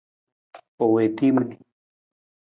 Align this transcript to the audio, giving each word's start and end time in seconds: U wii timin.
U 0.85 0.85
wii 0.93 1.09
timin. 1.17 1.45